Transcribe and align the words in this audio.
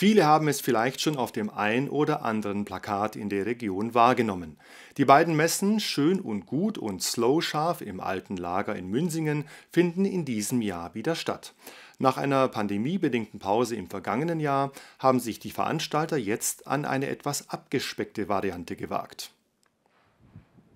Viele 0.00 0.24
haben 0.24 0.48
es 0.48 0.62
vielleicht 0.62 1.02
schon 1.02 1.18
auf 1.18 1.30
dem 1.30 1.50
ein 1.50 1.90
oder 1.90 2.24
anderen 2.24 2.64
Plakat 2.64 3.16
in 3.16 3.28
der 3.28 3.44
Region 3.44 3.92
wahrgenommen. 3.92 4.56
Die 4.96 5.04
beiden 5.04 5.36
Messen 5.36 5.78
Schön 5.78 6.22
und 6.22 6.46
Gut 6.46 6.78
und 6.78 7.02
Slow 7.02 7.42
Scharf 7.42 7.82
im 7.82 8.00
alten 8.00 8.38
Lager 8.38 8.74
in 8.74 8.88
Münsingen 8.88 9.44
finden 9.70 10.06
in 10.06 10.24
diesem 10.24 10.62
Jahr 10.62 10.94
wieder 10.94 11.14
statt. 11.14 11.52
Nach 11.98 12.16
einer 12.16 12.48
pandemiebedingten 12.48 13.40
Pause 13.40 13.76
im 13.76 13.90
vergangenen 13.90 14.40
Jahr 14.40 14.72
haben 14.98 15.20
sich 15.20 15.38
die 15.38 15.50
Veranstalter 15.50 16.16
jetzt 16.16 16.66
an 16.66 16.86
eine 16.86 17.08
etwas 17.08 17.50
abgespeckte 17.50 18.26
Variante 18.26 18.76
gewagt. 18.76 19.32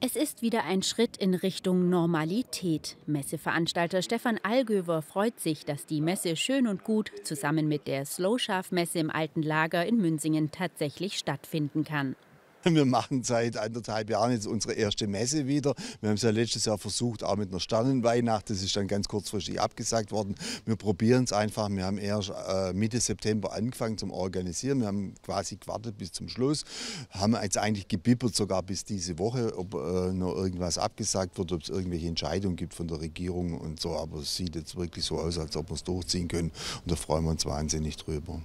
Es 0.00 0.14
ist 0.14 0.42
wieder 0.42 0.62
ein 0.62 0.82
Schritt 0.84 1.16
in 1.16 1.34
Richtung 1.34 1.90
Normalität. 1.90 2.96
Messeveranstalter 3.06 4.00
Stefan 4.00 4.38
Allgöver 4.44 5.02
freut 5.02 5.40
sich, 5.40 5.64
dass 5.64 5.86
die 5.86 6.00
Messe 6.00 6.36
Schön 6.36 6.68
und 6.68 6.84
Gut 6.84 7.10
zusammen 7.24 7.66
mit 7.66 7.88
der 7.88 8.06
Slowschaf-Messe 8.06 9.00
im 9.00 9.10
Alten 9.10 9.42
Lager 9.42 9.84
in 9.84 9.96
Münsingen 9.96 10.52
tatsächlich 10.52 11.18
stattfinden 11.18 11.82
kann. 11.82 12.14
Wir 12.64 12.84
machen 12.84 13.22
seit 13.22 13.56
anderthalb 13.56 14.10
Jahren 14.10 14.32
jetzt 14.32 14.46
unsere 14.46 14.74
erste 14.74 15.06
Messe 15.06 15.46
wieder. 15.46 15.74
Wir 16.00 16.10
haben 16.10 16.16
es 16.16 16.22
ja 16.22 16.30
letztes 16.30 16.64
Jahr 16.64 16.78
versucht, 16.78 17.22
auch 17.22 17.36
mit 17.36 17.50
einer 17.50 17.60
Sternenweihnacht. 17.60 18.50
Das 18.50 18.62
ist 18.62 18.74
dann 18.76 18.88
ganz 18.88 19.08
kurzfristig 19.08 19.60
abgesagt 19.60 20.10
worden. 20.10 20.34
Wir 20.64 20.76
probieren 20.76 21.24
es 21.24 21.32
einfach. 21.32 21.68
Wir 21.70 21.84
haben 21.84 21.98
erst 21.98 22.30
äh, 22.30 22.72
Mitte 22.72 23.00
September 23.00 23.52
angefangen 23.52 23.96
zum 23.96 24.10
Organisieren. 24.10 24.80
Wir 24.80 24.88
haben 24.88 25.14
quasi 25.22 25.56
gewartet 25.56 25.98
bis 25.98 26.12
zum 26.12 26.28
Schluss. 26.28 26.64
Haben 27.10 27.36
jetzt 27.40 27.58
eigentlich 27.58 27.88
gebippert 27.88 28.34
sogar 28.34 28.62
bis 28.62 28.84
diese 28.84 29.18
Woche, 29.18 29.56
ob 29.56 29.74
äh, 29.74 30.12
noch 30.12 30.34
irgendwas 30.34 30.78
abgesagt 30.78 31.38
wird, 31.38 31.52
ob 31.52 31.62
es 31.62 31.68
irgendwelche 31.68 32.08
Entscheidungen 32.08 32.56
gibt 32.56 32.74
von 32.74 32.88
der 32.88 33.00
Regierung 33.00 33.58
und 33.58 33.80
so. 33.80 33.96
Aber 33.96 34.18
es 34.18 34.36
sieht 34.36 34.56
jetzt 34.56 34.76
wirklich 34.76 35.04
so 35.04 35.18
aus, 35.18 35.38
als 35.38 35.56
ob 35.56 35.70
wir 35.70 35.74
es 35.74 35.84
durchziehen 35.84 36.28
können. 36.28 36.50
Und 36.82 36.90
da 36.90 36.96
freuen 36.96 37.24
wir 37.24 37.30
uns 37.30 37.46
wahnsinnig 37.46 37.96
drüber. 37.96 38.40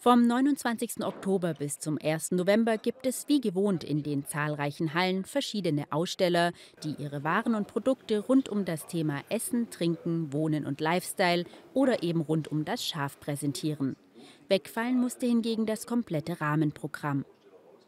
Vom 0.00 0.28
29. 0.28 1.04
Oktober 1.04 1.54
bis 1.54 1.80
zum 1.80 1.98
1. 2.00 2.30
November 2.30 2.78
gibt 2.78 3.04
es 3.04 3.26
wie 3.26 3.40
gewohnt 3.40 3.82
in 3.82 4.04
den 4.04 4.24
zahlreichen 4.24 4.94
Hallen 4.94 5.24
verschiedene 5.24 5.86
Aussteller, 5.90 6.52
die 6.84 6.94
ihre 7.02 7.24
Waren 7.24 7.56
und 7.56 7.66
Produkte 7.66 8.20
rund 8.20 8.48
um 8.48 8.64
das 8.64 8.86
Thema 8.86 9.22
Essen, 9.28 9.70
Trinken, 9.70 10.32
Wohnen 10.32 10.66
und 10.66 10.80
Lifestyle 10.80 11.46
oder 11.74 12.04
eben 12.04 12.20
rund 12.20 12.46
um 12.46 12.64
das 12.64 12.84
Schaf 12.86 13.18
präsentieren. 13.18 13.96
Wegfallen 14.48 15.00
musste 15.00 15.26
hingegen 15.26 15.66
das 15.66 15.84
komplette 15.84 16.40
Rahmenprogramm. 16.40 17.24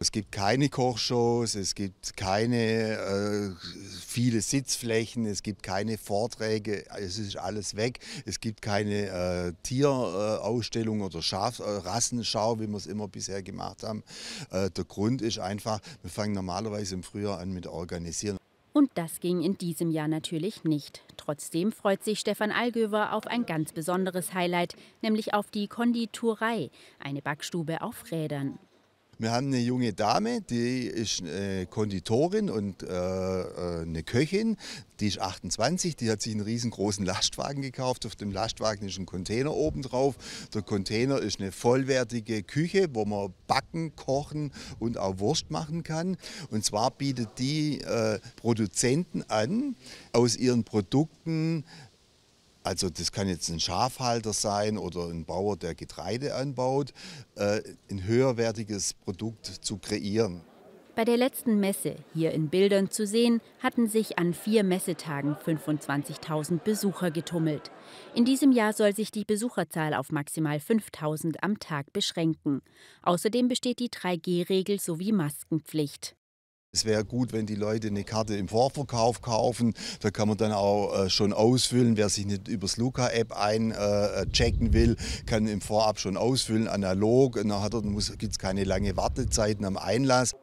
Es 0.03 0.13
gibt 0.13 0.33
keine 0.33 0.71
Kochshows, 0.71 1.55
es 1.57 1.75
gibt 1.75 2.17
keine 2.17 2.97
äh, 2.97 3.51
viele 4.01 4.41
Sitzflächen, 4.41 5.27
es 5.27 5.43
gibt 5.43 5.63
keine 5.63 5.99
Vorträge, 5.99 6.87
es 6.97 7.19
ist 7.19 7.37
alles 7.37 7.77
weg. 7.77 7.99
Es 8.25 8.41
gibt 8.41 8.63
keine 8.63 9.09
äh, 9.09 9.53
Tierausstellung 9.63 11.03
oder 11.03 11.21
Schafrassenschau, 11.21 12.55
äh, 12.55 12.61
wie 12.61 12.67
wir 12.69 12.79
es 12.79 12.87
immer 12.87 13.09
bisher 13.09 13.43
gemacht 13.43 13.83
haben. 13.83 14.03
Äh, 14.51 14.71
der 14.71 14.85
Grund 14.85 15.21
ist 15.21 15.39
einfach, 15.39 15.81
wir 16.01 16.11
fangen 16.11 16.33
normalerweise 16.33 16.95
im 16.95 17.03
Frühjahr 17.03 17.39
an 17.39 17.53
mit 17.53 17.67
Organisieren. 17.67 18.39
Und 18.73 18.91
das 18.95 19.21
ging 19.21 19.43
in 19.43 19.59
diesem 19.59 19.91
Jahr 19.91 20.09
natürlich 20.09 20.65
nicht. 20.65 21.03
Trotzdem 21.19 21.73
freut 21.73 22.05
sich 22.05 22.21
Stefan 22.21 22.53
Allgöver 22.53 23.13
auf 23.13 23.27
ein 23.27 23.45
ganz 23.45 23.75
besonderes 23.75 24.33
Highlight, 24.33 24.77
nämlich 25.03 25.35
auf 25.35 25.51
die 25.51 25.69
Konditurei, 25.69 26.71
eine 27.01 27.21
Backstube 27.21 27.83
auf 27.83 28.11
Rädern. 28.11 28.59
Wir 29.21 29.33
haben 29.33 29.49
eine 29.49 29.59
junge 29.59 29.93
Dame, 29.93 30.41
die 30.41 30.87
ist 30.87 31.21
äh, 31.21 31.67
Konditorin 31.67 32.49
und 32.49 32.83
äh, 32.83 32.87
äh 32.87 33.83
eine 33.83 34.03
Köchin. 34.03 34.57
Die 34.99 35.09
ist 35.09 35.21
28, 35.21 35.95
die 35.95 36.11
hat 36.11 36.23
sich 36.23 36.33
einen 36.33 36.41
riesengroßen 36.41 37.05
Lastwagen 37.05 37.61
gekauft. 37.61 38.07
Auf 38.07 38.17
dem 38.17 38.33
Lastwagen 38.33 38.89
ist 38.89 38.99
ein 38.99 39.05
Container 39.05 39.53
oben 39.53 39.83
drauf. 39.83 40.15
Der 40.55 40.63
Container 40.63 41.19
ist 41.19 41.39
eine 41.39 41.53
vollwertige 41.53 42.43
Küche, 42.43 42.89
wo 42.95 43.05
man 43.05 43.35
backen, 43.47 43.95
kochen 43.95 44.53
und 44.79 44.97
auch 44.97 45.19
Wurst 45.19 45.51
machen 45.51 45.83
kann. 45.83 46.17
Und 46.51 46.65
zwar 46.65 46.91
bietet 46.91 47.39
die 47.39 47.83
äh, 47.83 48.21
Produzenten 48.37 49.23
an, 49.29 49.77
aus 50.15 50.35
ihren 50.35 50.65
Produkten 50.65 51.65
also 52.71 52.89
das 52.89 53.11
kann 53.11 53.29
jetzt 53.29 53.49
ein 53.49 53.59
Schafhalter 53.59 54.33
sein 54.33 54.79
oder 54.79 55.09
ein 55.09 55.25
Bauer, 55.25 55.57
der 55.57 55.75
Getreide 55.75 56.37
anbaut, 56.37 56.93
äh, 57.35 57.63
ein 57.91 58.05
höherwertiges 58.05 58.95
Produkt 58.95 59.45
zu 59.47 59.79
kreieren. 59.79 60.43
Bei 60.95 61.05
der 61.05 61.17
letzten 61.17 61.59
Messe, 61.59 61.97
hier 62.15 62.31
in 62.31 62.49
Bildern 62.49 62.89
zu 62.89 63.09
sehen, 63.09 63.41
hatten 63.59 63.89
sich 63.89 64.21
an 64.21 64.35
vier 64.35 64.63
Messetagen 64.63 65.35
25.000 65.35 66.63
Besucher 66.63 67.11
getummelt. 67.11 67.73
In 68.15 68.25
diesem 68.25 68.53
Jahr 68.53 68.73
soll 68.73 68.95
sich 68.95 69.11
die 69.11 69.25
Besucherzahl 69.25 69.93
auf 69.93 70.13
maximal 70.13 70.59
5.000 70.59 71.39
am 71.43 71.59
Tag 71.59 71.93
beschränken. 71.93 72.63
Außerdem 73.03 73.49
besteht 73.49 73.81
die 73.81 73.89
3G-Regel 73.89 74.79
sowie 74.79 75.11
Maskenpflicht. 75.11 76.15
Es 76.73 76.85
wäre 76.85 77.05
gut, 77.05 77.33
wenn 77.33 77.47
die 77.47 77.57
Leute 77.57 77.89
eine 77.89 78.05
Karte 78.05 78.37
im 78.37 78.47
Vorverkauf 78.47 79.23
kaufen. 79.23 79.75
Da 79.99 80.13
kann 80.13 80.29
man 80.29 80.37
dann 80.37 80.53
auch 80.53 81.07
äh, 81.07 81.11
schon 81.11 81.33
ausfüllen. 81.33 81.97
Wer 81.97 82.09
sich 82.09 82.27
nicht 82.27 82.47
übers 82.47 82.77
Luca-App 82.77 83.33
einchecken 83.37 84.69
äh, 84.69 84.73
will, 84.73 84.97
kann 85.27 85.49
im 85.49 85.61
Vorab 85.61 85.99
schon 85.99 86.17
ausfüllen, 86.17 86.69
analog. 86.69 87.35
Dann 87.35 87.99
gibt 88.19 88.33
es 88.33 88.39
keine 88.39 88.63
lange 88.63 88.97
Wartezeiten 88.97 89.65
am 89.65 89.77
Einlass. 89.77 90.37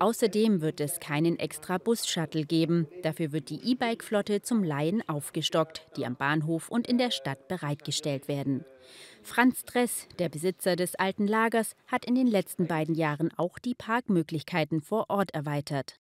Außerdem 0.00 0.60
wird 0.60 0.80
es 0.80 1.00
keinen 1.00 1.38
extra 1.40 1.78
Bus-Shuttle 1.78 2.44
geben. 2.44 2.86
Dafür 3.02 3.32
wird 3.32 3.50
die 3.50 3.72
E-Bike-Flotte 3.72 4.42
zum 4.42 4.62
Laien 4.62 5.02
aufgestockt, 5.08 5.86
die 5.96 6.06
am 6.06 6.14
Bahnhof 6.14 6.68
und 6.68 6.86
in 6.86 6.98
der 6.98 7.10
Stadt 7.10 7.48
bereitgestellt 7.48 8.28
werden. 8.28 8.64
Franz 9.22 9.64
Dress, 9.64 10.06
der 10.20 10.28
Besitzer 10.28 10.76
des 10.76 10.94
alten 10.94 11.26
Lagers, 11.26 11.72
hat 11.88 12.04
in 12.04 12.14
den 12.14 12.28
letzten 12.28 12.68
beiden 12.68 12.94
Jahren 12.94 13.30
auch 13.36 13.58
die 13.58 13.74
Parkmöglichkeiten 13.74 14.80
vor 14.80 15.06
Ort 15.08 15.34
erweitert. 15.34 15.96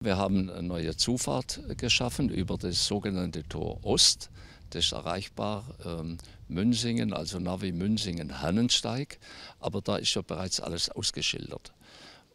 Wir 0.00 0.16
haben 0.16 0.50
eine 0.50 0.62
neue 0.62 0.96
Zufahrt 0.96 1.60
geschaffen 1.76 2.30
über 2.30 2.56
das 2.56 2.86
sogenannte 2.86 3.44
Tor 3.44 3.84
Ost. 3.84 4.30
Das 4.70 4.84
ist 4.84 4.92
erreichbar 4.92 5.76
ähm, 5.84 6.18
Münsingen, 6.48 7.12
also 7.12 7.38
Navi 7.38 7.72
Münsingen 7.72 8.42
Hannensteig. 8.42 9.18
Aber 9.60 9.80
da 9.80 9.96
ist 9.96 10.14
ja 10.14 10.22
bereits 10.22 10.60
alles 10.60 10.90
ausgeschildert. 10.90 11.72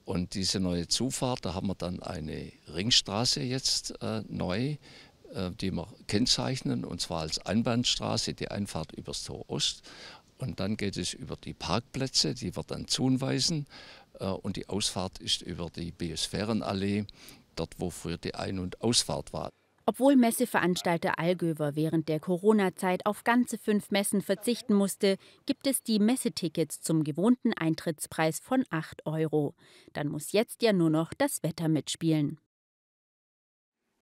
Und 0.05 0.33
diese 0.33 0.59
neue 0.59 0.87
Zufahrt, 0.87 1.45
da 1.45 1.53
haben 1.53 1.67
wir 1.67 1.75
dann 1.75 2.01
eine 2.01 2.51
Ringstraße 2.73 3.41
jetzt 3.41 4.01
äh, 4.01 4.21
neu, 4.27 4.77
äh, 5.33 5.51
die 5.61 5.71
wir 5.71 5.87
kennzeichnen, 6.07 6.83
und 6.83 6.99
zwar 6.99 7.21
als 7.21 7.39
Einbahnstraße, 7.39 8.33
die 8.33 8.49
Einfahrt 8.49 8.91
übers 8.91 9.23
Tor 9.23 9.49
Ost. 9.49 9.81
Und 10.37 10.59
dann 10.59 10.75
geht 10.75 10.97
es 10.97 11.13
über 11.13 11.37
die 11.37 11.53
Parkplätze, 11.53 12.33
die 12.33 12.55
wir 12.55 12.63
dann 12.63 12.87
zuweisen. 12.87 13.65
Äh, 14.19 14.25
und 14.25 14.57
die 14.57 14.67
Ausfahrt 14.67 15.19
ist 15.19 15.41
über 15.41 15.69
die 15.69 15.91
Biosphärenallee, 15.91 17.05
dort 17.55 17.75
wo 17.77 17.89
früher 17.89 18.17
die 18.17 18.35
Ein- 18.35 18.59
und 18.59 18.81
Ausfahrt 18.81 19.31
war. 19.31 19.49
Obwohl 19.85 20.15
Messeveranstalter 20.15 21.19
Allgöver 21.19 21.75
während 21.75 22.07
der 22.07 22.21
Corona-Zeit 22.21 23.05
auf 23.05 23.25
ganze 23.25 23.57
fünf 23.57 23.91
Messen 23.91 24.21
verzichten 24.21 24.73
musste, 24.73 25.17
gibt 25.45 25.67
es 25.67 25.83
die 25.83 25.99
Messetickets 25.99 26.81
zum 26.81 27.03
gewohnten 27.03 27.53
Eintrittspreis 27.53 28.39
von 28.39 28.63
8 28.69 29.05
Euro. 29.05 29.55
Dann 29.91 30.07
muss 30.07 30.31
jetzt 30.31 30.61
ja 30.61 30.71
nur 30.71 30.89
noch 30.89 31.13
das 31.13 31.43
Wetter 31.43 31.67
mitspielen. 31.67 32.39